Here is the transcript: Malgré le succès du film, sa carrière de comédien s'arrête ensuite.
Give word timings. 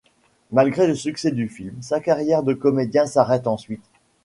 Malgré 0.51 0.87
le 0.87 0.95
succès 0.95 1.29
du 1.29 1.47
film, 1.47 1.79
sa 1.83 1.99
carrière 1.99 2.41
de 2.41 2.55
comédien 2.55 3.05
s'arrête 3.05 3.45
ensuite. 3.45 3.85